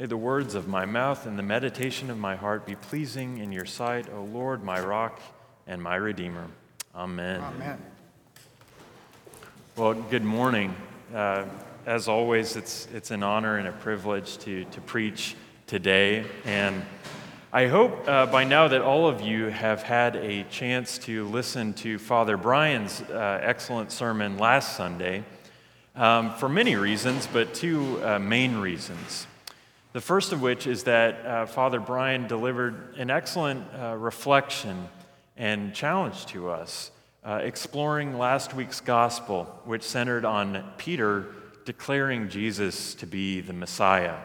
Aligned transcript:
May 0.00 0.06
the 0.06 0.16
words 0.16 0.54
of 0.54 0.66
my 0.66 0.86
mouth 0.86 1.26
and 1.26 1.38
the 1.38 1.42
meditation 1.42 2.08
of 2.08 2.16
my 2.16 2.34
heart 2.34 2.64
be 2.64 2.74
pleasing 2.74 3.36
in 3.36 3.52
your 3.52 3.66
sight, 3.66 4.06
O 4.10 4.22
Lord, 4.22 4.64
my 4.64 4.80
rock 4.80 5.20
and 5.66 5.82
my 5.82 5.96
redeemer. 5.96 6.46
Amen. 6.94 7.42
Amen. 7.42 7.78
Well, 9.76 9.92
good 9.92 10.24
morning. 10.24 10.74
Uh, 11.14 11.44
as 11.84 12.08
always, 12.08 12.56
it's, 12.56 12.88
it's 12.94 13.10
an 13.10 13.22
honor 13.22 13.58
and 13.58 13.68
a 13.68 13.72
privilege 13.72 14.38
to, 14.38 14.64
to 14.64 14.80
preach 14.80 15.36
today. 15.66 16.24
And 16.46 16.82
I 17.52 17.66
hope 17.66 18.08
uh, 18.08 18.24
by 18.24 18.44
now 18.44 18.68
that 18.68 18.80
all 18.80 19.06
of 19.06 19.20
you 19.20 19.48
have 19.48 19.82
had 19.82 20.16
a 20.16 20.44
chance 20.44 20.96
to 21.00 21.26
listen 21.26 21.74
to 21.74 21.98
Father 21.98 22.38
Brian's 22.38 23.02
uh, 23.02 23.40
excellent 23.42 23.92
sermon 23.92 24.38
last 24.38 24.78
Sunday 24.78 25.24
um, 25.94 26.32
for 26.36 26.48
many 26.48 26.76
reasons, 26.76 27.28
but 27.30 27.52
two 27.52 28.02
uh, 28.02 28.18
main 28.18 28.56
reasons. 28.56 29.26
The 29.92 30.00
first 30.00 30.32
of 30.32 30.40
which 30.40 30.68
is 30.68 30.84
that 30.84 31.26
uh, 31.26 31.46
Father 31.46 31.80
Brian 31.80 32.28
delivered 32.28 32.94
an 32.96 33.10
excellent 33.10 33.66
uh, 33.74 33.96
reflection 33.96 34.88
and 35.36 35.74
challenge 35.74 36.26
to 36.26 36.48
us, 36.48 36.92
uh, 37.24 37.40
exploring 37.42 38.16
last 38.16 38.54
week's 38.54 38.80
gospel, 38.80 39.46
which 39.64 39.82
centered 39.82 40.24
on 40.24 40.64
Peter 40.78 41.26
declaring 41.64 42.28
Jesus 42.28 42.94
to 42.94 43.06
be 43.06 43.40
the 43.40 43.52
Messiah. 43.52 44.18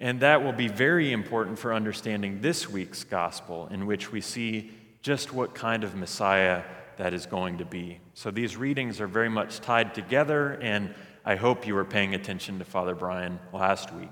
And 0.00 0.20
that 0.20 0.42
will 0.42 0.54
be 0.54 0.68
very 0.68 1.12
important 1.12 1.58
for 1.58 1.74
understanding 1.74 2.40
this 2.40 2.66
week's 2.66 3.04
gospel, 3.04 3.68
in 3.70 3.84
which 3.84 4.10
we 4.10 4.22
see 4.22 4.70
just 5.02 5.34
what 5.34 5.54
kind 5.54 5.84
of 5.84 5.96
Messiah 5.96 6.62
that 6.96 7.12
is 7.12 7.26
going 7.26 7.58
to 7.58 7.66
be. 7.66 8.00
So 8.14 8.30
these 8.30 8.56
readings 8.56 9.02
are 9.02 9.06
very 9.06 9.28
much 9.28 9.60
tied 9.60 9.94
together, 9.94 10.58
and 10.62 10.94
I 11.26 11.36
hope 11.36 11.66
you 11.66 11.74
were 11.74 11.84
paying 11.84 12.14
attention 12.14 12.58
to 12.58 12.64
Father 12.64 12.94
Brian 12.94 13.38
last 13.52 13.92
week. 13.92 14.08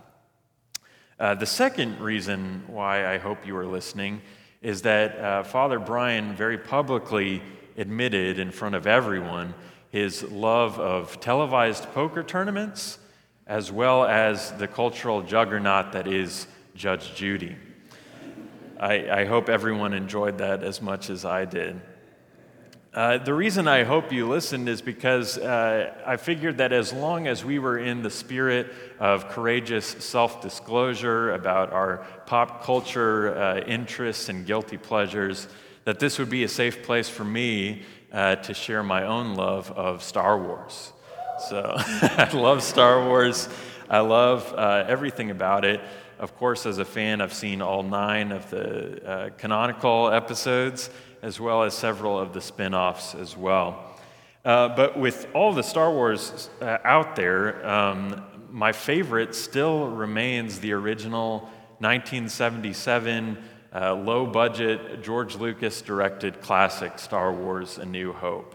Uh, 1.18 1.34
the 1.34 1.46
second 1.46 1.98
reason 1.98 2.62
why 2.66 3.10
I 3.10 3.16
hope 3.16 3.46
you 3.46 3.56
are 3.56 3.64
listening 3.64 4.20
is 4.60 4.82
that 4.82 5.18
uh, 5.18 5.42
Father 5.44 5.78
Brian 5.78 6.36
very 6.36 6.58
publicly 6.58 7.42
admitted 7.78 8.38
in 8.38 8.50
front 8.50 8.74
of 8.74 8.86
everyone 8.86 9.54
his 9.88 10.22
love 10.24 10.78
of 10.78 11.18
televised 11.20 11.84
poker 11.94 12.22
tournaments 12.22 12.98
as 13.46 13.72
well 13.72 14.04
as 14.04 14.52
the 14.58 14.68
cultural 14.68 15.22
juggernaut 15.22 15.92
that 15.92 16.06
is 16.06 16.46
Judge 16.74 17.14
Judy. 17.14 17.56
I, 18.78 19.22
I 19.22 19.24
hope 19.24 19.48
everyone 19.48 19.94
enjoyed 19.94 20.36
that 20.38 20.62
as 20.62 20.82
much 20.82 21.08
as 21.08 21.24
I 21.24 21.46
did. 21.46 21.80
Uh, 22.96 23.18
the 23.18 23.34
reason 23.34 23.68
I 23.68 23.84
hope 23.84 24.10
you 24.10 24.26
listened 24.26 24.70
is 24.70 24.80
because 24.80 25.36
uh, 25.36 25.92
I 26.06 26.16
figured 26.16 26.56
that 26.56 26.72
as 26.72 26.94
long 26.94 27.26
as 27.26 27.44
we 27.44 27.58
were 27.58 27.76
in 27.76 28.02
the 28.02 28.08
spirit 28.08 28.72
of 28.98 29.28
courageous 29.28 29.84
self 29.84 30.40
disclosure 30.40 31.34
about 31.34 31.74
our 31.74 32.06
pop 32.24 32.64
culture 32.64 33.36
uh, 33.36 33.60
interests 33.66 34.30
and 34.30 34.46
guilty 34.46 34.78
pleasures, 34.78 35.46
that 35.84 35.98
this 35.98 36.18
would 36.18 36.30
be 36.30 36.42
a 36.44 36.48
safe 36.48 36.84
place 36.84 37.06
for 37.06 37.22
me 37.22 37.82
uh, 38.14 38.36
to 38.36 38.54
share 38.54 38.82
my 38.82 39.04
own 39.04 39.34
love 39.34 39.70
of 39.72 40.02
Star 40.02 40.38
Wars. 40.38 40.94
So 41.50 41.74
I 41.76 42.30
love 42.32 42.62
Star 42.62 43.04
Wars. 43.04 43.50
I 43.90 44.00
love 44.00 44.54
uh, 44.56 44.86
everything 44.88 45.30
about 45.30 45.66
it. 45.66 45.82
Of 46.18 46.34
course, 46.38 46.64
as 46.64 46.78
a 46.78 46.84
fan, 46.86 47.20
I've 47.20 47.34
seen 47.34 47.60
all 47.60 47.82
nine 47.82 48.32
of 48.32 48.48
the 48.48 49.34
canonical 49.36 50.08
episodes, 50.08 50.88
as 51.22 51.40
well 51.40 51.62
as 51.62 51.74
several 51.74 52.18
of 52.18 52.32
the 52.32 52.40
spin 52.40 52.74
offs 52.74 53.14
as 53.14 53.36
well. 53.36 53.96
Uh, 54.44 54.68
but 54.68 54.98
with 54.98 55.26
all 55.34 55.52
the 55.52 55.62
Star 55.62 55.90
Wars 55.90 56.50
uh, 56.60 56.78
out 56.84 57.16
there, 57.16 57.66
um, 57.66 58.24
my 58.50 58.72
favorite 58.72 59.34
still 59.34 59.88
remains 59.88 60.60
the 60.60 60.72
original 60.72 61.40
1977 61.80 63.36
uh, 63.74 63.94
low 63.94 64.24
budget 64.24 65.02
George 65.02 65.36
Lucas 65.36 65.82
directed 65.82 66.40
classic 66.40 66.98
Star 66.98 67.32
Wars 67.32 67.78
A 67.78 67.84
New 67.84 68.12
Hope. 68.12 68.54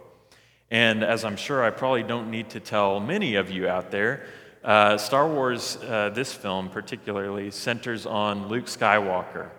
And 0.71 1.03
as 1.03 1.25
I'm 1.25 1.35
sure 1.35 1.63
I 1.63 1.69
probably 1.69 2.03
don't 2.03 2.31
need 2.31 2.49
to 2.51 2.59
tell 2.59 2.99
many 2.99 3.35
of 3.35 3.51
you 3.51 3.67
out 3.67 3.91
there, 3.91 4.25
uh, 4.63 4.97
Star 4.97 5.27
Wars, 5.27 5.77
uh, 5.77 6.09
this 6.13 6.33
film 6.33 6.69
particularly, 6.69 7.51
centers 7.51 8.05
on 8.05 8.47
Luke 8.47 8.65
Skywalker, 8.65 9.49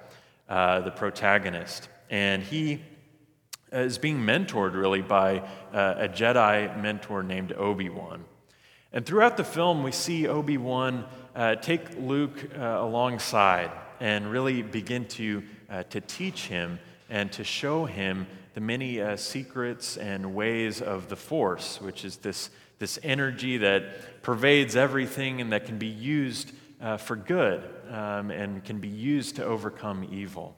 uh, 0.49 0.81
the 0.81 0.91
protagonist. 0.91 1.89
And 2.09 2.43
he 2.43 2.81
is 3.73 3.99
being 3.99 4.19
mentored 4.19 4.75
really 4.75 5.03
by 5.03 5.39
uh, 5.73 5.95
a 5.99 6.09
Jedi 6.09 6.81
mentor 6.81 7.23
named 7.23 7.53
Obi 7.53 7.89
Wan. 7.89 8.25
And 8.93 9.07
throughout 9.07 9.37
the 9.37 9.45
film, 9.45 9.83
we 9.83 9.93
see 9.93 10.29
Obi 10.29 10.59
Wan 10.59 11.07
uh, 11.35 11.55
take 11.57 11.97
Luke 11.99 12.51
uh, 12.55 12.61
alongside 12.61 13.71
and 14.01 14.31
really 14.31 14.63
begin 14.63 15.07
to, 15.07 15.43
uh, 15.71 15.83
to 15.85 16.01
teach 16.01 16.47
him 16.47 16.79
and 17.09 17.33
to 17.33 17.45
show 17.45 17.87
him 17.87 18.27
the 18.55 18.61
many 18.61 19.01
uh, 19.01 19.17
secrets 19.17 19.97
and 19.97 20.35
ways 20.35 20.83
of 20.83 21.09
the 21.09 21.17
Force, 21.17 21.81
which 21.81 22.05
is 22.05 22.19
this, 22.19 22.51
this 22.79 22.99
energy 23.03 23.57
that 23.59 24.23
pervades 24.23 24.77
everything 24.77 25.41
and 25.41 25.53
that 25.53 25.65
can 25.65 25.79
be 25.79 25.87
used 25.87 26.53
uh, 26.83 26.97
for 26.97 27.17
good 27.17 27.63
um, 27.91 28.31
and 28.31 28.63
can 28.65 28.79
be 28.79 28.89
used 28.89 29.37
to 29.37 29.45
overcome 29.45 30.07
evil. 30.13 30.57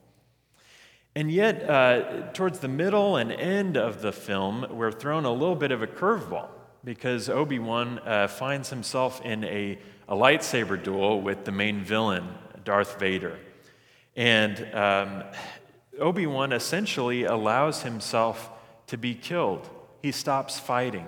And 1.16 1.30
yet, 1.30 1.68
uh, 1.70 2.32
towards 2.32 2.58
the 2.58 2.68
middle 2.68 3.16
and 3.16 3.30
end 3.30 3.76
of 3.76 4.02
the 4.02 4.10
film, 4.10 4.66
we're 4.70 4.90
thrown 4.90 5.24
a 5.24 5.32
little 5.32 5.54
bit 5.54 5.70
of 5.70 5.80
a 5.80 5.86
curveball 5.86 6.48
because 6.82 7.28
Obi 7.28 7.60
Wan 7.60 8.00
uh, 8.00 8.26
finds 8.26 8.70
himself 8.70 9.20
in 9.24 9.44
a, 9.44 9.78
a 10.08 10.16
lightsaber 10.16 10.82
duel 10.82 11.20
with 11.20 11.44
the 11.44 11.52
main 11.52 11.84
villain, 11.84 12.26
Darth 12.64 12.98
Vader. 12.98 13.38
And 14.16 14.74
um, 14.74 15.22
Obi 16.00 16.26
Wan 16.26 16.52
essentially 16.52 17.24
allows 17.24 17.82
himself 17.82 18.50
to 18.88 18.98
be 18.98 19.14
killed. 19.14 19.70
He 20.02 20.10
stops 20.10 20.58
fighting. 20.58 21.06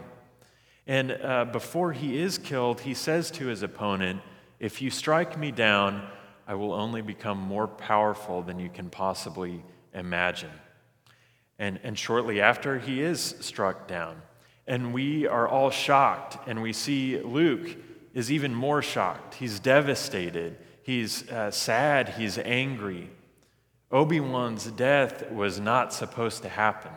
And 0.87 1.19
uh, 1.21 1.47
before 1.47 1.93
he 1.93 2.19
is 2.19 2.39
killed, 2.39 2.81
he 2.83 2.95
says 2.95 3.33
to 3.33 3.47
his 3.47 3.65
opponent, 3.65 4.23
If 4.61 4.81
you 4.81 4.91
strike 4.91 5.37
me 5.37 5.51
down, 5.51 6.09
I 6.47 6.55
will 6.55 6.73
only 6.73 7.03
become 7.03 7.39
more 7.39 7.67
powerful 7.67 8.41
than 8.43 8.61
you 8.61 8.69
can 8.69 8.89
possibly 8.89 9.65
imagine. 9.97 10.53
And, 11.59 11.81
and 11.83 11.99
shortly 11.99 12.41
after, 12.41 12.79
he 12.79 13.03
is 13.03 13.35
struck 13.41 13.89
down. 13.89 14.23
And 14.67 14.93
we 14.93 15.27
are 15.27 15.49
all 15.49 15.71
shocked, 15.71 16.49
and 16.49 16.63
we 16.63 16.73
see 16.73 17.19
Luke 17.19 17.69
is 18.15 18.31
even 18.31 18.55
more 18.55 18.83
shocked. 18.83 19.35
He's 19.35 19.59
devastated. 19.59 20.59
He's 20.83 21.29
uh, 21.31 21.51
sad, 21.51 22.11
he's 22.11 22.39
angry. 22.39 23.11
Obi 23.91 24.21
Wan's 24.21 24.67
death 24.67 25.31
was 25.31 25.59
not 25.59 25.93
supposed 25.93 26.43
to 26.43 26.49
happen. 26.49 26.93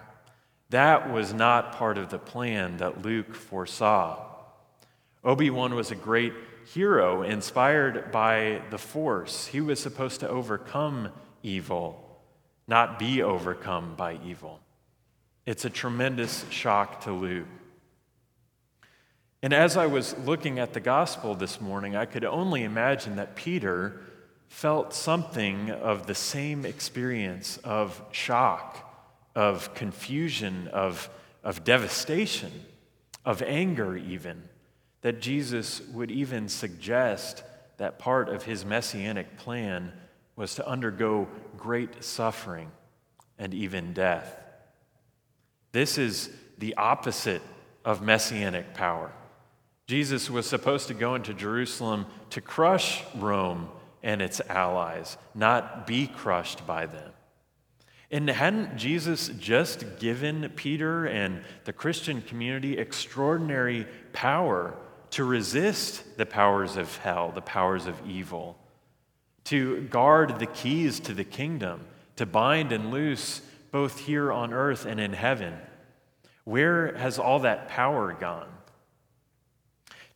That 0.70 1.12
was 1.12 1.34
not 1.34 1.74
part 1.74 1.98
of 1.98 2.10
the 2.10 2.20
plan 2.20 2.78
that 2.78 3.02
Luke 3.02 3.34
foresaw. 3.34 4.26
Obi 5.24 5.50
Wan 5.50 5.76
was 5.76 5.92
a 5.92 5.96
great 5.96 6.34
hero 6.74 7.24
inspired 7.24 8.12
by 8.12 8.62
the 8.70 8.78
Force. 8.78 9.48
He 9.48 9.62
was 9.62 9.80
supposed 9.80 10.20
to 10.20 10.30
overcome 10.30 11.10
evil, 11.44 12.09
not 12.70 13.00
be 13.00 13.24
overcome 13.24 13.96
by 13.98 14.20
evil. 14.24 14.60
It's 15.48 15.66
a 15.66 15.70
tremendous 15.72 16.46
shock 16.52 17.02
to 17.06 17.12
Luke. 17.12 17.48
And 19.42 19.54
as 19.54 19.76
I 19.76 19.88
was 19.88 20.16
looking 20.20 20.60
at 20.60 20.74
the 20.74 20.80
gospel 20.80 21.34
this 21.34 21.60
morning, 21.60 21.96
I 21.96 22.06
could 22.06 22.24
only 22.24 22.64
imagine 22.64 23.16
that 23.16 23.36
Peter 23.36 24.02
felt 24.50 24.94
something 24.94 25.72
of 25.72 26.06
the 26.06 26.14
same 26.14 26.64
experience 26.64 27.58
of 27.64 28.00
shock, 28.12 28.88
of 29.36 29.74
confusion, 29.74 30.68
of, 30.68 31.10
of 31.44 31.64
devastation, 31.64 32.52
of 33.26 33.42
anger, 33.42 33.98
even, 33.98 34.44
that 35.02 35.22
Jesus 35.22 35.82
would 35.94 36.12
even 36.12 36.48
suggest 36.48 37.44
that 37.78 37.98
part 37.98 38.30
of 38.30 38.44
his 38.44 38.64
messianic 38.64 39.38
plan 39.38 39.92
was 40.40 40.56
to 40.56 40.66
undergo 40.66 41.28
great 41.58 42.02
suffering 42.02 42.72
and 43.38 43.54
even 43.54 43.92
death. 43.92 44.40
This 45.74 45.98
is 45.98 46.30
the 46.58 46.76
opposite 46.76 47.42
of 47.84 48.02
messianic 48.02 48.74
power. 48.74 49.12
Jesus 49.86 50.30
was 50.30 50.46
supposed 50.46 50.88
to 50.88 50.94
go 50.94 51.16
into 51.16 51.34
Jerusalem 51.34 52.06
to 52.30 52.40
crush 52.40 53.04
Rome 53.16 53.68
and 54.02 54.22
its 54.22 54.40
allies, 54.48 55.18
not 55.36 55.86
be 55.86 56.08
crushed 56.08 56.66
by 56.66 56.86
them. 56.86 57.12
And 58.10 58.30
hadn't 58.30 58.78
Jesus 58.78 59.28
just 59.40 60.00
given 60.00 60.54
Peter 60.56 61.06
and 61.06 61.44
the 61.66 61.74
Christian 61.74 62.22
community 62.22 62.78
extraordinary 62.78 63.86
power 64.14 64.74
to 65.12 65.26
resist 65.26 66.18
the 66.18 66.26
powers 66.26 66.78
of 66.78 66.96
hell, 67.00 67.34
the 67.34 67.42
powers 67.42 67.88
of 67.88 67.96
evil, 68.08 68.58
to 69.46 69.82
guard 69.84 70.40
the 70.40 70.46
keys 70.46 71.00
to 71.02 71.14
the 71.14 71.24
kingdom, 71.24 71.86
to 72.16 72.26
bind 72.26 72.72
and 72.72 72.92
loose 72.92 73.42
both 73.72 74.00
here 74.00 74.32
on 74.32 74.54
earth 74.54 74.86
and 74.86 75.00
in 75.00 75.14
heaven? 75.14 75.56
Where 76.44 76.96
has 76.98 77.20
all 77.20 77.40
that 77.40 77.68
power 77.68 78.14
gone? 78.14 78.50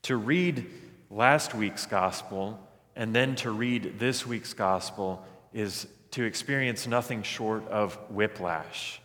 To 0.03 0.17
read 0.17 0.65
last 1.09 1.53
week's 1.53 1.85
gospel, 1.85 2.59
and 2.95 3.15
then 3.15 3.35
to 3.37 3.51
read 3.51 3.99
this 3.99 4.25
week's 4.25 4.53
gospel 4.53 5.23
is 5.53 5.87
to 6.11 6.23
experience 6.23 6.85
nothing 6.87 7.23
short 7.23 7.67
of 7.67 7.95
whiplash. 8.09 9.01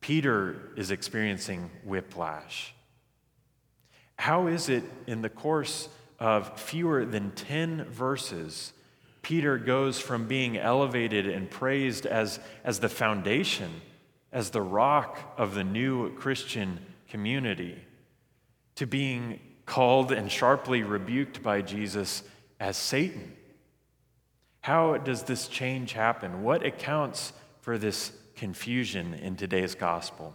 Peter 0.00 0.70
is 0.76 0.90
experiencing 0.90 1.70
whiplash. 1.84 2.74
How 4.16 4.46
is 4.46 4.68
it 4.68 4.84
in 5.06 5.22
the 5.22 5.28
course 5.28 5.88
of 6.18 6.60
fewer 6.60 7.04
than 7.04 7.30
10 7.32 7.84
verses, 7.84 8.72
Peter 9.22 9.58
goes 9.58 10.00
from 10.00 10.26
being 10.26 10.56
elevated 10.56 11.26
and 11.26 11.50
praised 11.50 12.06
as, 12.06 12.40
as 12.64 12.80
the 12.80 12.88
foundation, 12.88 13.70
as 14.32 14.50
the 14.50 14.62
rock 14.62 15.34
of 15.36 15.54
the 15.54 15.64
new 15.64 16.14
Christian 16.14 16.80
community, 17.08 17.76
to 18.76 18.86
being 18.86 19.40
called 19.66 20.10
and 20.10 20.30
sharply 20.30 20.82
rebuked 20.82 21.42
by 21.42 21.62
Jesus 21.62 22.22
as 22.58 22.76
Satan? 22.76 23.36
How 24.62 24.96
does 24.96 25.22
this 25.22 25.48
change 25.48 25.92
happen? 25.92 26.42
What 26.42 26.64
accounts 26.64 27.32
for 27.60 27.78
this 27.78 28.12
confusion 28.36 29.14
in 29.14 29.36
today's 29.36 29.74
gospel? 29.74 30.34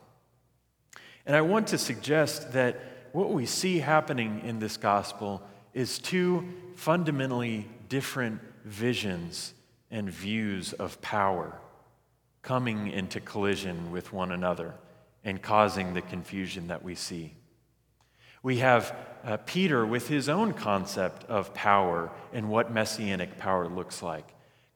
And 1.25 1.35
I 1.35 1.41
want 1.41 1.67
to 1.67 1.77
suggest 1.77 2.53
that 2.53 2.79
what 3.11 3.31
we 3.31 3.45
see 3.45 3.79
happening 3.79 4.41
in 4.43 4.59
this 4.59 4.77
gospel 4.77 5.41
is 5.73 5.99
two 5.99 6.47
fundamentally 6.75 7.67
different 7.89 8.39
visions 8.65 9.53
and 9.91 10.09
views 10.09 10.73
of 10.73 10.99
power 11.01 11.57
coming 12.41 12.87
into 12.91 13.19
collision 13.19 13.91
with 13.91 14.11
one 14.11 14.31
another 14.31 14.73
and 15.23 15.41
causing 15.41 15.93
the 15.93 16.01
confusion 16.01 16.67
that 16.67 16.83
we 16.83 16.95
see. 16.95 17.33
We 18.43 18.57
have 18.57 18.95
uh, 19.23 19.37
Peter 19.37 19.85
with 19.85 20.07
his 20.07 20.29
own 20.29 20.53
concept 20.53 21.23
of 21.25 21.53
power 21.53 22.11
and 22.33 22.49
what 22.49 22.71
messianic 22.71 23.37
power 23.37 23.67
looks 23.67 24.03
like, 24.03 24.27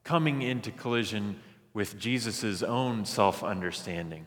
coming 0.02 0.42
into 0.42 0.70
collision 0.72 1.38
with 1.72 1.98
Jesus' 1.98 2.62
own 2.62 3.04
self 3.04 3.44
understanding, 3.44 4.26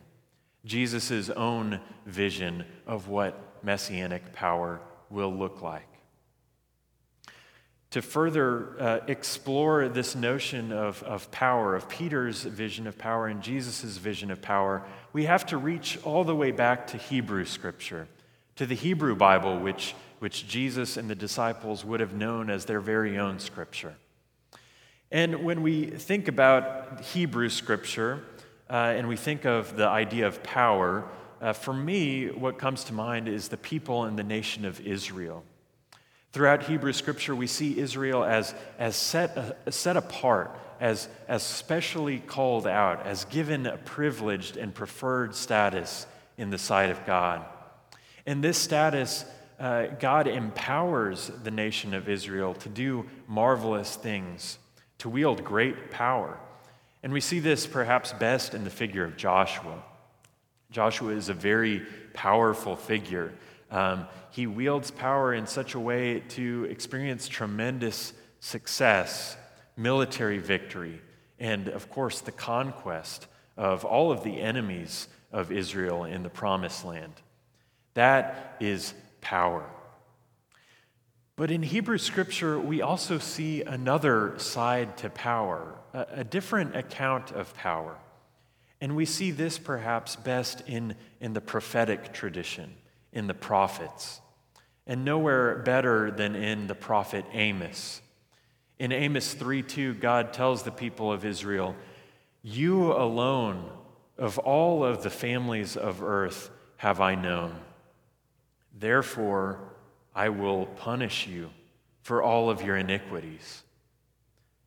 Jesus' 0.64 1.28
own 1.30 1.80
vision 2.06 2.64
of 2.86 3.08
what 3.08 3.38
messianic 3.62 4.32
power 4.32 4.80
will 5.10 5.34
look 5.34 5.60
like 5.60 5.93
to 7.94 8.02
further 8.02 8.74
uh, 8.80 9.00
explore 9.06 9.88
this 9.88 10.16
notion 10.16 10.72
of, 10.72 11.00
of 11.04 11.30
power, 11.30 11.76
of 11.76 11.88
Peter's 11.88 12.42
vision 12.42 12.88
of 12.88 12.98
power 12.98 13.28
and 13.28 13.40
Jesus' 13.40 13.98
vision 13.98 14.32
of 14.32 14.42
power, 14.42 14.82
we 15.12 15.26
have 15.26 15.46
to 15.46 15.56
reach 15.56 15.96
all 16.02 16.24
the 16.24 16.34
way 16.34 16.50
back 16.50 16.88
to 16.88 16.96
Hebrew 16.96 17.44
scripture, 17.44 18.08
to 18.56 18.66
the 18.66 18.74
Hebrew 18.74 19.14
Bible, 19.14 19.60
which, 19.60 19.94
which 20.18 20.48
Jesus 20.48 20.96
and 20.96 21.08
the 21.08 21.14
disciples 21.14 21.84
would 21.84 22.00
have 22.00 22.14
known 22.14 22.50
as 22.50 22.64
their 22.64 22.80
very 22.80 23.16
own 23.16 23.38
scripture. 23.38 23.94
And 25.12 25.44
when 25.44 25.62
we 25.62 25.86
think 25.86 26.26
about 26.26 27.00
Hebrew 27.00 27.48
scripture 27.48 28.24
uh, 28.68 28.94
and 28.96 29.06
we 29.06 29.14
think 29.14 29.44
of 29.44 29.76
the 29.76 29.86
idea 29.86 30.26
of 30.26 30.42
power, 30.42 31.04
uh, 31.40 31.52
for 31.52 31.72
me, 31.72 32.26
what 32.26 32.58
comes 32.58 32.82
to 32.84 32.92
mind 32.92 33.28
is 33.28 33.46
the 33.46 33.56
people 33.56 34.02
and 34.02 34.18
the 34.18 34.24
nation 34.24 34.64
of 34.64 34.80
Israel. 34.80 35.44
Throughout 36.34 36.64
Hebrew 36.64 36.92
scripture, 36.92 37.32
we 37.32 37.46
see 37.46 37.78
Israel 37.78 38.24
as, 38.24 38.56
as 38.76 38.96
set, 38.96 39.38
uh, 39.38 39.70
set 39.70 39.96
apart, 39.96 40.50
as, 40.80 41.08
as 41.28 41.44
specially 41.44 42.18
called 42.18 42.66
out, 42.66 43.06
as 43.06 43.24
given 43.26 43.66
a 43.66 43.76
privileged 43.76 44.56
and 44.56 44.74
preferred 44.74 45.36
status 45.36 46.08
in 46.36 46.50
the 46.50 46.58
sight 46.58 46.90
of 46.90 47.06
God. 47.06 47.44
In 48.26 48.40
this 48.40 48.58
status, 48.58 49.24
uh, 49.60 49.86
God 50.00 50.26
empowers 50.26 51.30
the 51.44 51.52
nation 51.52 51.94
of 51.94 52.08
Israel 52.08 52.54
to 52.54 52.68
do 52.68 53.08
marvelous 53.28 53.94
things, 53.94 54.58
to 54.98 55.08
wield 55.08 55.44
great 55.44 55.92
power. 55.92 56.36
And 57.04 57.12
we 57.12 57.20
see 57.20 57.38
this 57.38 57.64
perhaps 57.64 58.12
best 58.12 58.54
in 58.54 58.64
the 58.64 58.70
figure 58.70 59.04
of 59.04 59.16
Joshua. 59.16 59.84
Joshua 60.72 61.12
is 61.12 61.28
a 61.28 61.34
very 61.34 61.86
powerful 62.12 62.74
figure. 62.74 63.32
Um, 63.70 64.06
he 64.30 64.46
wields 64.46 64.90
power 64.90 65.34
in 65.34 65.46
such 65.46 65.74
a 65.74 65.80
way 65.80 66.20
to 66.30 66.66
experience 66.70 67.28
tremendous 67.28 68.12
success, 68.40 69.36
military 69.76 70.38
victory, 70.38 71.00
and 71.38 71.68
of 71.68 71.90
course, 71.90 72.20
the 72.20 72.32
conquest 72.32 73.26
of 73.56 73.84
all 73.84 74.12
of 74.12 74.22
the 74.24 74.40
enemies 74.40 75.08
of 75.32 75.50
Israel 75.50 76.04
in 76.04 76.22
the 76.22 76.30
promised 76.30 76.84
land. 76.84 77.14
That 77.94 78.56
is 78.60 78.94
power. 79.20 79.64
But 81.36 81.50
in 81.50 81.62
Hebrew 81.62 81.98
scripture, 81.98 82.58
we 82.58 82.82
also 82.82 83.18
see 83.18 83.62
another 83.62 84.38
side 84.38 84.96
to 84.98 85.10
power, 85.10 85.74
a, 85.92 86.22
different 86.22 86.76
account 86.76 87.32
of 87.32 87.52
power. 87.54 87.98
And 88.80 88.94
we 88.94 89.04
see 89.04 89.32
this 89.32 89.58
perhaps 89.58 90.14
best 90.14 90.62
in, 90.68 90.94
in 91.20 91.32
the 91.32 91.40
prophetic 91.40 92.12
tradition 92.12 92.74
in 93.14 93.26
the 93.26 93.34
prophets, 93.34 94.20
and 94.86 95.04
nowhere 95.04 95.58
better 95.58 96.10
than 96.10 96.34
in 96.34 96.66
the 96.66 96.74
prophet 96.74 97.24
Amos. 97.32 98.02
In 98.78 98.92
Amos 98.92 99.32
3 99.32 99.62
2, 99.62 99.94
God 99.94 100.32
tells 100.32 100.62
the 100.62 100.72
people 100.72 101.10
of 101.10 101.24
Israel, 101.24 101.74
You 102.42 102.92
alone 102.92 103.70
of 104.18 104.38
all 104.38 104.84
of 104.84 105.02
the 105.02 105.10
families 105.10 105.76
of 105.76 106.02
earth 106.02 106.50
have 106.76 107.00
I 107.00 107.14
known. 107.14 107.54
Therefore, 108.76 109.60
I 110.14 110.28
will 110.28 110.66
punish 110.66 111.26
you 111.26 111.50
for 112.02 112.22
all 112.22 112.50
of 112.50 112.62
your 112.62 112.76
iniquities. 112.76 113.62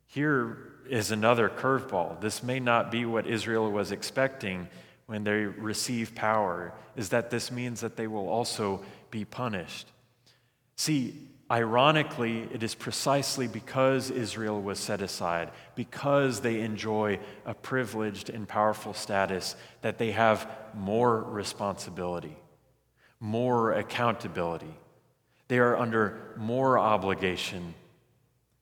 Here 0.06 0.72
is 0.88 1.10
another 1.10 1.48
curveball. 1.48 2.20
This 2.20 2.42
may 2.42 2.58
not 2.58 2.90
be 2.90 3.04
what 3.04 3.26
Israel 3.26 3.70
was 3.70 3.92
expecting 3.92 4.68
when 5.08 5.24
they 5.24 5.46
receive 5.46 6.14
power 6.14 6.74
is 6.94 7.08
that 7.08 7.30
this 7.30 7.50
means 7.50 7.80
that 7.80 7.96
they 7.96 8.06
will 8.06 8.28
also 8.28 8.84
be 9.10 9.24
punished. 9.24 9.90
See, 10.76 11.30
ironically, 11.50 12.46
it 12.52 12.62
is 12.62 12.74
precisely 12.74 13.48
because 13.48 14.10
Israel 14.10 14.60
was 14.60 14.78
set 14.78 15.00
aside, 15.00 15.50
because 15.74 16.42
they 16.42 16.60
enjoy 16.60 17.18
a 17.46 17.54
privileged 17.54 18.28
and 18.28 18.46
powerful 18.46 18.92
status, 18.92 19.56
that 19.80 19.96
they 19.96 20.10
have 20.10 20.46
more 20.74 21.22
responsibility, 21.22 22.36
more 23.18 23.72
accountability. 23.72 24.74
They 25.48 25.58
are 25.58 25.74
under 25.74 26.34
more 26.36 26.78
obligation 26.78 27.72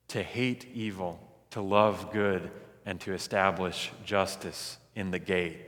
to 0.08 0.22
hate 0.22 0.64
evil, 0.72 1.20
to 1.50 1.60
love 1.60 2.12
good, 2.12 2.52
and 2.84 3.00
to 3.00 3.14
establish 3.14 3.90
justice 4.04 4.78
in 4.94 5.10
the 5.10 5.18
gate. 5.18 5.58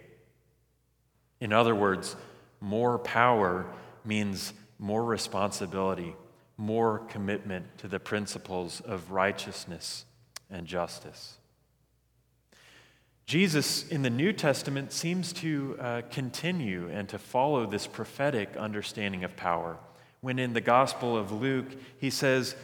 In 1.40 1.52
other 1.52 1.75
words, 1.75 2.16
more 2.61 2.99
power 2.99 3.66
means 4.04 4.52
more 4.78 5.04
responsibility, 5.04 6.14
more 6.57 7.00
commitment 7.09 7.78
to 7.78 7.88
the 7.88 8.00
principles 8.00 8.80
of 8.80 9.11
righteousness 9.11 10.04
and 10.50 10.66
justice. 10.66 11.38
Jesus 13.26 13.87
in 13.88 14.00
the 14.00 14.11
New 14.11 14.33
Testament 14.33 14.90
seems 14.90 15.35
to 15.35 15.76
uh, 15.78 16.02
continue 16.11 16.88
and 16.88 17.07
to 17.11 17.18
follow 17.18 17.66
this 17.66 17.87
prophetic 17.87 18.57
understanding 18.57 19.23
of 19.23 19.37
power. 19.37 19.76
When 20.23 20.38
in 20.38 20.54
the 20.54 20.62
Gospel 20.62 21.16
of 21.16 21.30
Luke, 21.30 21.66
he 21.99 22.09
says, 22.09 22.57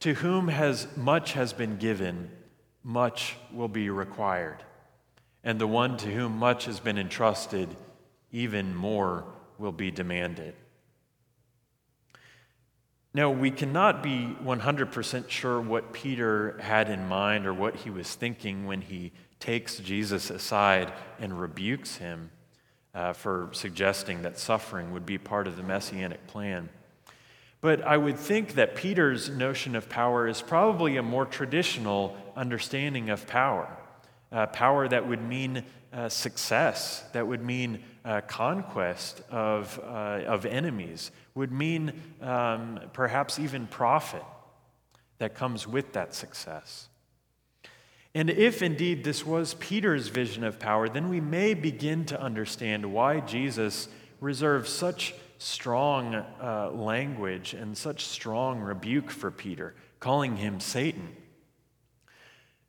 To 0.00 0.14
whom 0.14 0.48
has 0.48 0.86
much 0.96 1.32
has 1.32 1.52
been 1.52 1.78
given, 1.78 2.30
much 2.84 3.36
will 3.52 3.68
be 3.68 3.90
required. 3.90 4.62
And 5.42 5.60
the 5.60 5.66
one 5.66 5.96
to 5.96 6.06
whom 6.06 6.38
much 6.38 6.66
has 6.66 6.78
been 6.78 6.96
entrusted, 6.96 7.76
even 8.34 8.74
more 8.74 9.24
will 9.58 9.72
be 9.72 9.92
demanded. 9.92 10.54
Now, 13.14 13.30
we 13.30 13.52
cannot 13.52 14.02
be 14.02 14.36
100% 14.42 15.30
sure 15.30 15.60
what 15.60 15.92
Peter 15.92 16.58
had 16.60 16.90
in 16.90 17.06
mind 17.06 17.46
or 17.46 17.54
what 17.54 17.76
he 17.76 17.90
was 17.90 18.12
thinking 18.12 18.66
when 18.66 18.80
he 18.80 19.12
takes 19.38 19.78
Jesus 19.78 20.30
aside 20.30 20.92
and 21.20 21.40
rebukes 21.40 21.98
him 21.98 22.32
uh, 22.92 23.12
for 23.12 23.50
suggesting 23.52 24.22
that 24.22 24.36
suffering 24.36 24.92
would 24.92 25.06
be 25.06 25.16
part 25.16 25.46
of 25.46 25.56
the 25.56 25.62
messianic 25.62 26.26
plan. 26.26 26.68
But 27.60 27.82
I 27.82 27.96
would 27.96 28.18
think 28.18 28.54
that 28.54 28.74
Peter's 28.74 29.30
notion 29.30 29.76
of 29.76 29.88
power 29.88 30.26
is 30.26 30.42
probably 30.42 30.96
a 30.96 31.04
more 31.04 31.24
traditional 31.24 32.16
understanding 32.36 33.10
of 33.10 33.28
power. 33.28 33.78
Uh, 34.34 34.46
power 34.46 34.88
that 34.88 35.06
would 35.06 35.22
mean 35.22 35.62
uh, 35.92 36.08
success, 36.08 37.04
that 37.12 37.24
would 37.24 37.40
mean 37.40 37.78
uh, 38.04 38.20
conquest 38.22 39.22
of, 39.30 39.78
uh, 39.84 40.22
of 40.26 40.44
enemies, 40.44 41.12
would 41.36 41.52
mean 41.52 41.92
um, 42.20 42.80
perhaps 42.92 43.38
even 43.38 43.68
profit 43.68 44.24
that 45.18 45.36
comes 45.36 45.68
with 45.68 45.92
that 45.92 46.12
success. 46.14 46.88
And 48.12 48.28
if 48.28 48.60
indeed 48.60 49.04
this 49.04 49.24
was 49.24 49.54
Peter's 49.54 50.08
vision 50.08 50.42
of 50.42 50.58
power, 50.58 50.88
then 50.88 51.08
we 51.08 51.20
may 51.20 51.54
begin 51.54 52.04
to 52.06 52.20
understand 52.20 52.92
why 52.92 53.20
Jesus 53.20 53.86
reserves 54.20 54.68
such 54.68 55.14
strong 55.38 56.16
uh, 56.16 56.70
language 56.72 57.54
and 57.54 57.78
such 57.78 58.04
strong 58.04 58.58
rebuke 58.58 59.12
for 59.12 59.30
Peter, 59.30 59.76
calling 60.00 60.36
him 60.36 60.58
Satan. 60.58 61.14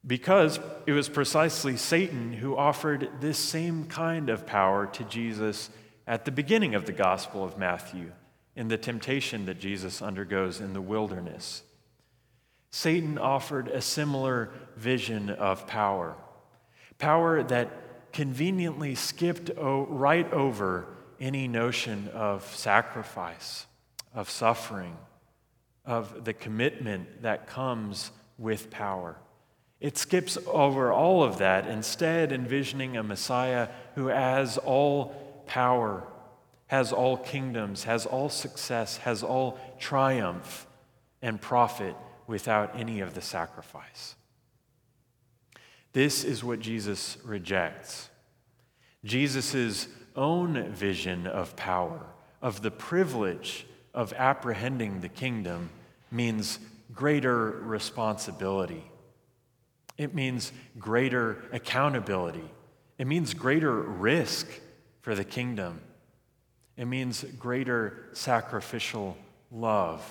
Because 0.05 0.59
it 0.85 0.91
was 0.91 1.09
precisely 1.09 1.77
Satan 1.77 2.33
who 2.33 2.55
offered 2.55 3.09
this 3.21 3.39
same 3.39 3.85
kind 3.85 4.29
of 4.29 4.45
power 4.45 4.85
to 4.87 5.03
Jesus 5.05 5.69
at 6.05 6.25
the 6.25 6.31
beginning 6.31 6.75
of 6.75 6.85
the 6.85 6.91
Gospel 6.91 7.43
of 7.43 7.57
Matthew 7.57 8.11
in 8.55 8.67
the 8.67 8.77
temptation 8.77 9.45
that 9.45 9.59
Jesus 9.59 10.01
undergoes 10.01 10.61
in 10.61 10.73
the 10.73 10.81
wilderness. 10.81 11.63
Satan 12.69 13.17
offered 13.17 13.67
a 13.67 13.81
similar 13.81 14.51
vision 14.75 15.29
of 15.29 15.65
power, 15.65 16.15
power 16.99 17.41
that 17.43 18.11
conveniently 18.13 18.95
skipped 18.95 19.49
right 19.57 20.31
over 20.31 20.85
any 21.19 21.47
notion 21.47 22.09
of 22.09 22.45
sacrifice, 22.55 23.65
of 24.13 24.29
suffering, 24.29 24.97
of 25.85 26.25
the 26.25 26.33
commitment 26.33 27.21
that 27.21 27.47
comes 27.47 28.11
with 28.37 28.69
power. 28.69 29.17
It 29.79 29.97
skips 29.97 30.37
over 30.47 30.91
all 30.91 31.23
of 31.23 31.37
that, 31.39 31.67
instead, 31.67 32.31
envisioning 32.31 32.97
a 32.97 33.03
Messiah 33.03 33.67
who 33.95 34.07
has 34.07 34.57
all 34.57 35.43
power, 35.45 36.03
has 36.67 36.91
all 36.91 37.17
kingdoms, 37.17 37.83
has 37.83 38.05
all 38.05 38.29
success, 38.29 38.97
has 38.97 39.21
all 39.21 39.59
triumph 39.79 40.65
and 41.21 41.41
profit 41.41 41.95
without 42.27 42.75
any 42.75 43.01
of 43.01 43.13
the 43.13 43.21
sacrifice. 43.21 44.15
This 45.93 46.23
is 46.23 46.43
what 46.43 46.59
Jesus 46.59 47.17
rejects. 47.23 48.09
Jesus' 49.03 49.87
own 50.15 50.71
vision 50.71 51.27
of 51.27 51.55
power, 51.55 52.01
of 52.41 52.61
the 52.61 52.71
privilege 52.71 53.65
of 53.93 54.13
apprehending 54.13 55.01
the 55.01 55.09
kingdom, 55.09 55.69
means 56.11 56.59
greater 56.93 57.51
responsibility. 57.51 58.83
It 59.97 60.13
means 60.13 60.51
greater 60.77 61.43
accountability. 61.51 62.49
It 62.97 63.07
means 63.07 63.33
greater 63.33 63.73
risk 63.73 64.47
for 65.01 65.15
the 65.15 65.23
kingdom. 65.23 65.81
It 66.77 66.85
means 66.85 67.23
greater 67.39 68.09
sacrificial 68.13 69.17
love. 69.51 70.03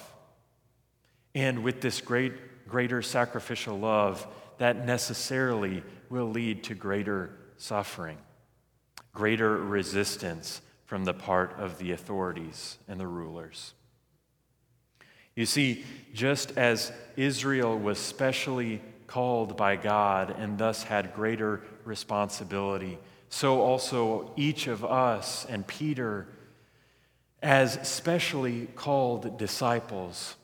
And 1.34 1.62
with 1.62 1.80
this 1.80 2.00
great, 2.00 2.68
greater 2.68 3.02
sacrificial 3.02 3.78
love, 3.78 4.26
that 4.58 4.86
necessarily 4.86 5.82
will 6.08 6.30
lead 6.30 6.64
to 6.64 6.74
greater 6.74 7.30
suffering, 7.56 8.18
greater 9.12 9.56
resistance 9.56 10.60
from 10.86 11.04
the 11.04 11.14
part 11.14 11.58
of 11.58 11.78
the 11.78 11.92
authorities 11.92 12.78
and 12.88 13.00
the 13.00 13.06
rulers. 13.06 13.74
You 15.34 15.46
see, 15.46 15.84
just 16.12 16.56
as 16.56 16.92
Israel 17.16 17.76
was 17.76 17.98
specially 17.98 18.80
called 19.06 19.56
by 19.56 19.76
God 19.76 20.34
and 20.38 20.58
thus 20.58 20.82
had 20.82 21.14
greater 21.14 21.60
responsibility, 21.84 22.98
so 23.28 23.60
also 23.60 24.32
each 24.36 24.66
of 24.66 24.84
us 24.84 25.44
and 25.48 25.66
Peter, 25.66 26.26
as 27.42 27.86
specially 27.86 28.66
called 28.74 29.38
disciples, 29.38 30.36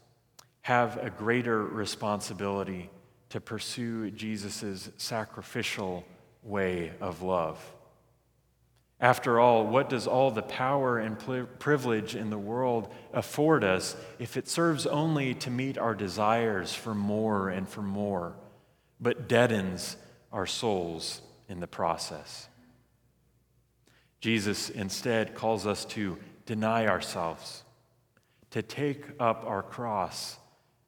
have 0.62 0.98
a 0.98 1.10
greater 1.10 1.64
responsibility 1.64 2.90
to 3.30 3.40
pursue 3.40 4.10
Jesus' 4.10 4.90
sacrificial 4.98 6.04
way 6.42 6.92
of 7.00 7.22
love. 7.22 7.58
After 9.00 9.40
all, 9.40 9.66
what 9.66 9.88
does 9.88 10.06
all 10.06 10.30
the 10.30 10.42
power 10.42 10.98
and 10.98 11.18
privilege 11.58 12.14
in 12.14 12.28
the 12.28 12.38
world 12.38 12.92
afford 13.14 13.64
us 13.64 13.96
if 14.18 14.36
it 14.36 14.46
serves 14.46 14.86
only 14.86 15.32
to 15.36 15.50
meet 15.50 15.78
our 15.78 15.94
desires 15.94 16.74
for 16.74 16.94
more 16.94 17.48
and 17.48 17.66
for 17.66 17.80
more, 17.80 18.34
but 19.00 19.28
deadens 19.28 19.96
our 20.32 20.46
souls 20.46 21.22
in 21.48 21.60
the 21.60 21.66
process? 21.66 22.48
Jesus 24.20 24.68
instead 24.68 25.34
calls 25.34 25.66
us 25.66 25.84
to 25.86 26.18
deny 26.44 26.86
ourselves, 26.86 27.64
to 28.50 28.62
take 28.62 29.04
up 29.18 29.44
our 29.46 29.62
cross, 29.62 30.36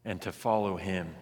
and 0.05 0.21
to 0.23 0.33
follow 0.33 0.77
Him. 0.77 1.15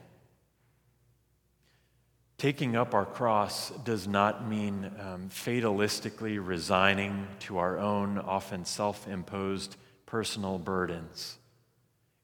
Taking 2.39 2.75
up 2.75 2.95
our 2.95 3.05
cross 3.05 3.71
does 3.85 4.09
not 4.09 4.49
mean 4.49 4.91
um, 4.99 5.29
fatalistically 5.29 6.41
resigning 6.43 7.29
to 7.41 7.59
our 7.59 7.79
own, 7.79 8.19
often 8.19 8.65
self 8.65 9.07
imposed 9.07 9.77
personal 10.07 10.59
burdens. 10.59 11.37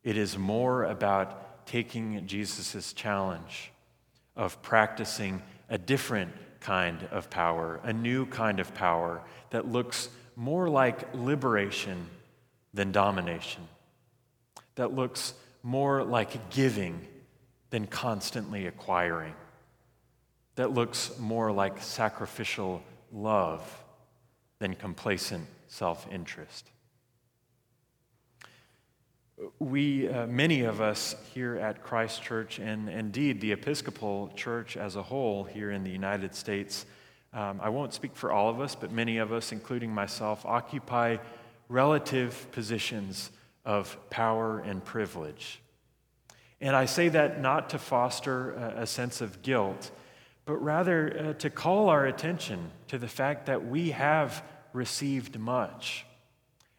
It 0.02 0.16
is 0.16 0.38
more 0.38 0.84
about 0.84 1.66
taking 1.66 2.26
Jesus' 2.26 2.94
challenge 2.94 3.72
of 4.36 4.60
practicing 4.62 5.42
a 5.68 5.78
different 5.78 6.32
kind 6.60 7.08
of 7.10 7.30
power, 7.30 7.80
a 7.84 7.92
new 7.92 8.26
kind 8.26 8.60
of 8.60 8.74
power 8.74 9.22
that 9.50 9.70
looks 9.70 10.08
more 10.36 10.68
like 10.68 11.14
liberation 11.14 12.06
than 12.74 12.92
domination, 12.92 13.66
that 14.74 14.94
looks 14.94 15.34
more 15.62 16.04
like 16.04 16.50
giving 16.50 17.06
than 17.70 17.86
constantly 17.86 18.66
acquiring 18.66 19.34
that 20.56 20.72
looks 20.72 21.16
more 21.18 21.52
like 21.52 21.80
sacrificial 21.80 22.82
love 23.12 23.84
than 24.58 24.74
complacent 24.74 25.46
self 25.68 26.06
interest. 26.10 26.70
We, 29.58 30.08
uh, 30.08 30.26
many 30.26 30.62
of 30.62 30.80
us 30.80 31.14
here 31.34 31.56
at 31.56 31.82
Christ 31.82 32.22
Church, 32.22 32.58
and 32.58 32.88
indeed 32.88 33.40
the 33.40 33.52
Episcopal 33.52 34.32
Church 34.34 34.76
as 34.76 34.96
a 34.96 35.02
whole 35.02 35.44
here 35.44 35.70
in 35.70 35.84
the 35.84 35.90
United 35.90 36.34
States, 36.34 36.86
um, 37.34 37.60
I 37.62 37.68
won't 37.68 37.92
speak 37.92 38.16
for 38.16 38.32
all 38.32 38.48
of 38.48 38.60
us, 38.60 38.74
but 38.74 38.90
many 38.90 39.18
of 39.18 39.32
us, 39.32 39.52
including 39.52 39.92
myself, 39.92 40.46
occupy 40.46 41.18
relative 41.68 42.46
positions 42.52 43.30
of 43.64 43.98
power 44.08 44.60
and 44.60 44.82
privilege. 44.84 45.60
And 46.60 46.74
I 46.74 46.86
say 46.86 47.08
that 47.10 47.40
not 47.40 47.70
to 47.70 47.78
foster 47.78 48.52
a, 48.52 48.82
a 48.82 48.86
sense 48.86 49.20
of 49.20 49.42
guilt 49.42 49.90
but 50.46 50.62
rather 50.62 51.18
uh, 51.18 51.32
to 51.34 51.50
call 51.50 51.88
our 51.90 52.06
attention 52.06 52.70
to 52.88 52.98
the 52.98 53.08
fact 53.08 53.46
that 53.46 53.66
we 53.66 53.90
have 53.90 54.42
received 54.72 55.38
much. 55.38 56.06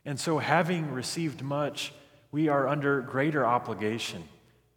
And 0.06 0.18
so, 0.18 0.40
having 0.40 0.94
received 0.94 1.44
much, 1.44 1.94
we 2.38 2.50
are 2.50 2.67
under 2.67 3.01
greater 3.01 3.44
obligation 3.44 4.24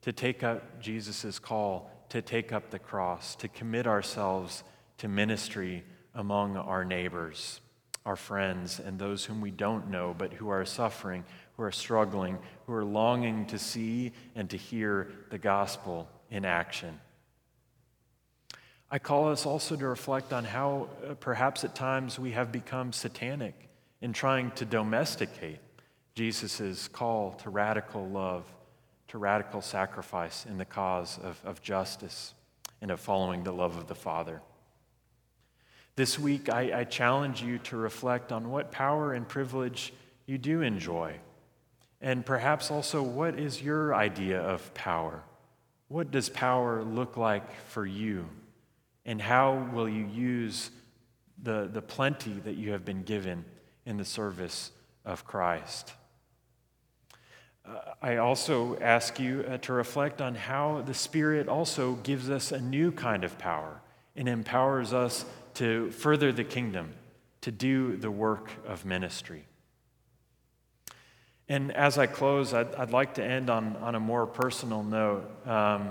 to 0.01 0.15
take 0.15 0.43
up 0.43 0.81
Jesus' 0.81 1.39
call, 1.39 1.91
to 2.09 2.23
take 2.23 2.55
up 2.55 2.71
the 2.71 2.79
cross, 2.79 3.35
to 3.35 3.49
commit 3.49 3.87
ourselves 3.87 4.65
to 4.97 5.09
ministry 5.09 5.85
among 6.15 6.57
our 6.57 6.87
neighbors, 6.87 7.61
our 8.07 8.17
friends, 8.17 8.81
and 8.81 8.99
those 8.99 9.27
whom 9.27 9.43
we 9.43 9.51
don't 9.51 9.91
know 9.91 10.15
but 10.17 10.33
who 10.33 10.49
are 10.49 10.65
suffering, 10.65 11.23
who 11.59 11.63
are 11.63 11.71
struggling, 11.71 12.39
who 12.65 12.73
are 12.73 12.83
longing 12.83 13.45
to 13.45 13.59
see 13.59 14.13
and 14.35 14.49
to 14.49 14.57
hear 14.57 15.11
the 15.29 15.37
gospel 15.37 16.09
in 16.31 16.47
action. 16.47 16.99
I 18.91 18.99
call 18.99 19.29
us 19.29 19.45
also 19.45 19.77
to 19.77 19.87
reflect 19.87 20.33
on 20.33 20.45
how 20.45 20.89
uh, 21.07 21.13
perhaps 21.13 21.63
at 21.63 21.75
times 21.75 22.19
we 22.19 22.31
have 22.31 22.51
become 22.51 22.95
satanic 22.95 23.69
in 24.01 24.15
trying 24.15 24.51
to 24.53 24.65
domesticate 24.65 25.59
Jesus' 26.21 26.87
call 26.87 27.33
to 27.33 27.49
radical 27.49 28.07
love, 28.07 28.45
to 29.09 29.17
radical 29.17 29.63
sacrifice 29.63 30.45
in 30.45 30.59
the 30.59 30.67
cause 30.67 31.19
of, 31.23 31.41
of 31.47 31.63
justice 31.63 32.35
and 32.83 32.91
of 32.91 33.01
following 33.01 33.43
the 33.43 33.55
love 33.55 33.79
of 33.79 33.87
the 33.87 33.95
Father. 33.95 34.43
This 35.97 36.19
week, 36.19 36.51
I, 36.51 36.81
I 36.81 36.85
challenge 36.85 37.43
you 37.43 37.57
to 37.61 37.77
reflect 37.79 38.33
on 38.33 38.51
what 38.51 38.71
power 38.71 39.15
and 39.15 39.27
privilege 39.27 39.95
you 40.27 40.37
do 40.37 40.61
enjoy, 40.61 41.15
and 42.03 42.27
perhaps 42.27 42.71
also 42.71 43.03
what 43.03 43.39
is 43.39 43.63
your 43.63 43.95
idea 43.95 44.43
of 44.43 44.75
power? 44.75 45.23
What 45.89 46.11
does 46.11 46.29
power 46.29 46.85
look 46.85 47.17
like 47.17 47.51
for 47.69 47.87
you? 47.87 48.29
And 49.07 49.23
how 49.23 49.71
will 49.73 49.89
you 49.89 50.05
use 50.05 50.71
the, 51.43 51.67
the 51.73 51.81
plenty 51.81 52.35
that 52.45 52.57
you 52.57 52.73
have 52.73 52.85
been 52.85 53.05
given 53.05 53.47
in 53.87 53.97
the 53.97 54.05
service 54.05 54.71
of 55.07 55.25
Christ? 55.25 55.95
Uh, 57.67 57.79
I 58.03 58.17
also 58.17 58.79
ask 58.81 59.19
you 59.21 59.45
uh, 59.49 59.59
to 59.59 59.73
reflect 59.73 60.21
on 60.21 60.35
how 60.35 60.83
the 60.87 60.95
Spirit 60.95 61.49
also 61.49 61.95
gives 61.97 62.31
us 62.31 62.53
a 62.53 62.61
new 62.61 62.93
kind 62.93 63.25
of 63.25 63.39
power 63.39 63.81
and 64.17 64.29
empowers 64.29 64.93
us 64.93 65.25
to 65.55 65.91
further 65.91 66.33
the 66.33 66.45
kingdom, 66.45 66.95
to 67.43 67.51
do 67.51 67.97
the 67.97 68.11
work 68.11 68.51
of 68.67 68.85
ministry. 68.85 69.45
And 71.49 71.73
as 71.73 71.99
I 71.99 72.07
close, 72.07 72.55
I'd, 72.55 72.75
I'd 72.77 72.93
like 72.93 73.15
to 73.15 73.25
end 73.25 73.51
on, 73.51 73.77
on 73.77 73.95
a 73.97 74.01
more 74.01 74.27
personal 74.27 74.85
note. 74.85 75.29
Um, 75.47 75.91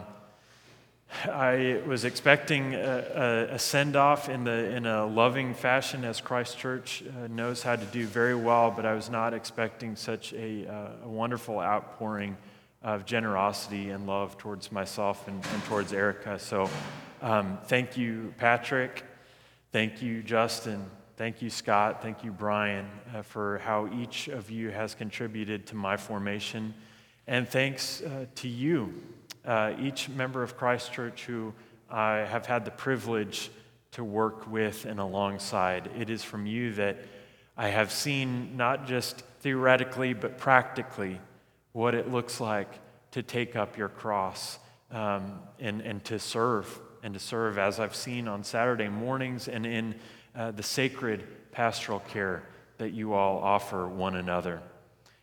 I 1.25 1.81
was 1.87 2.05
expecting 2.05 2.75
a, 2.75 3.49
a, 3.51 3.59
send 3.59 3.95
off 3.95 4.29
in, 4.29 4.43
the, 4.43 4.75
in 4.75 4.85
a 4.85 5.05
loving 5.05 5.53
fashion, 5.53 6.05
as 6.05 6.21
Christ 6.21 6.57
Church 6.57 7.03
uh, 7.03 7.27
knows 7.27 7.63
how 7.63 7.75
to 7.75 7.85
do 7.85 8.05
very 8.05 8.35
well, 8.35 8.69
but 8.69 8.85
I 8.85 8.93
was 8.93 9.09
not 9.09 9.33
expecting 9.33 9.95
such 9.95 10.33
a, 10.33 10.67
uh, 10.67 11.05
a 11.05 11.09
wonderful 11.09 11.59
outpouring 11.59 12.37
of 12.83 13.05
generosity 13.05 13.89
and 13.89 14.05
love 14.05 14.37
towards 14.37 14.71
myself 14.71 15.27
and, 15.27 15.43
and 15.51 15.63
towards 15.65 15.93
Erica. 15.93 16.37
So, 16.37 16.69
um, 17.21 17.57
thank 17.65 17.97
you, 17.97 18.33
Patrick. 18.37 19.03
Thank 19.71 20.01
you, 20.01 20.21
Justin. 20.21 20.85
Thank 21.17 21.41
you, 21.41 21.49
Scott. 21.49 22.01
Thank 22.01 22.23
you, 22.23 22.31
Brian, 22.31 22.87
uh, 23.13 23.23
for 23.23 23.57
how 23.59 23.89
each 23.99 24.29
of 24.29 24.49
you 24.51 24.69
has 24.69 24.95
contributed 24.95 25.65
to 25.67 25.75
my 25.75 25.97
formation. 25.97 26.73
And 27.27 27.47
thanks 27.47 28.01
uh, 28.01 28.27
to 28.35 28.47
you 28.47 28.93
uh, 29.49 29.73
each 29.81 30.07
member 30.09 30.43
of 30.43 30.55
Christ 30.55 30.93
Church 30.93 31.25
who 31.25 31.53
I 31.89 32.17
have 32.17 32.45
had 32.45 32.65
the 32.65 32.71
privilege 32.71 33.49
to 33.93 34.03
work 34.03 34.49
with 34.49 34.85
and 34.85 34.99
alongside. 34.99 35.89
It 35.97 36.11
is 36.11 36.23
from 36.23 36.45
you 36.45 36.73
that 36.73 36.97
I 37.57 37.69
have 37.69 37.91
seen, 37.91 38.55
not 38.55 38.85
just 38.85 39.23
theoretically, 39.41 40.13
but 40.13 40.37
practically, 40.37 41.19
what 41.71 41.95
it 41.95 42.11
looks 42.11 42.39
like 42.39 42.69
to 43.11 43.23
take 43.23 43.55
up 43.55 43.75
your 43.75 43.89
cross 43.89 44.59
um, 44.91 45.39
and, 45.59 45.81
and 45.81 46.03
to 46.05 46.19
serve, 46.19 46.79
and 47.01 47.15
to 47.15 47.19
serve 47.19 47.57
as 47.57 47.79
I've 47.79 47.95
seen 47.95 48.27
on 48.27 48.43
Saturday 48.43 48.87
mornings 48.87 49.47
and 49.47 49.65
in 49.65 49.95
uh, 50.35 50.51
the 50.51 50.63
sacred 50.63 51.25
pastoral 51.51 52.01
care 52.01 52.43
that 52.77 52.91
you 52.91 53.13
all 53.13 53.39
offer 53.39 53.87
one 53.87 54.15
another. 54.15 54.61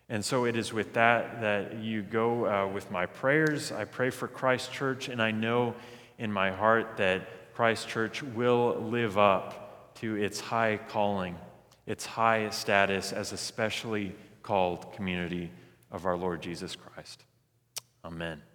And 0.09 0.25
so 0.25 0.45
it 0.45 0.57
is 0.57 0.73
with 0.73 0.93
that 0.95 1.41
that 1.41 1.79
you 1.79 2.03
go 2.03 2.47
uh, 2.47 2.69
with 2.69 2.91
my 2.91 3.07
prayers. 3.07 3.73
I 3.73 3.85
pray 3.85 4.11
for 4.11 4.29
Christ 4.29 4.73
Church, 4.73 5.09
and 5.09 5.21
I 5.21 5.33
know 5.33 5.75
in 6.19 6.33
my 6.33 6.51
heart 6.51 6.97
that 6.99 7.55
Christ 7.55 7.89
Church 7.89 8.23
will 8.23 8.77
live 8.81 9.19
up 9.19 9.95
to 9.97 10.15
its 10.15 10.41
high 10.41 10.79
calling, 10.89 11.37
its 11.87 12.07
high 12.07 12.51
status 12.51 13.13
as 13.13 13.33
a 13.33 13.37
specially 13.37 14.15
called 14.43 14.93
community 14.93 15.51
of 15.91 16.07
our 16.07 16.17
Lord 16.17 16.43
Jesus 16.43 16.77
Christ. 16.77 17.25
Amen. 18.05 18.46